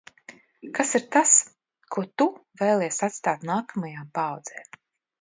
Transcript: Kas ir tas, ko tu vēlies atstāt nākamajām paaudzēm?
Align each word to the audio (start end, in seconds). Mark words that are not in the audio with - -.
Kas 0.79 0.93
ir 0.99 1.05
tas, 1.17 1.33
ko 1.97 2.05
tu 2.21 2.29
vēlies 2.65 3.01
atstāt 3.11 3.49
nākamajām 3.53 4.13
paaudzēm? 4.21 4.85